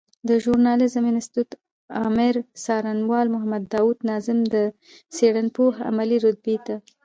د 0.27 0.29
ژورناليزم 0.43 1.03
انستيتوت 1.13 1.49
آمر 2.05 2.35
څېړنوال 2.63 3.27
محمد 3.35 3.63
داود 3.73 3.97
ناظم 4.09 4.39
د 4.53 4.55
څېړنپوه 5.15 5.73
علمي 5.87 6.17
رتبې 6.25 6.57
ته 6.65 6.75